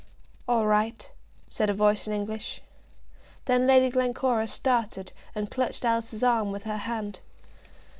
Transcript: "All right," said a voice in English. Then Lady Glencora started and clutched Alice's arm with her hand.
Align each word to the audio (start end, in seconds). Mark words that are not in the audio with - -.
"All 0.47 0.65
right," 0.65 1.11
said 1.47 1.69
a 1.69 1.75
voice 1.75 2.07
in 2.07 2.13
English. 2.13 2.63
Then 3.45 3.67
Lady 3.67 3.91
Glencora 3.91 4.47
started 4.47 5.11
and 5.35 5.51
clutched 5.51 5.85
Alice's 5.85 6.23
arm 6.23 6.51
with 6.51 6.63
her 6.63 6.77
hand. 6.77 7.19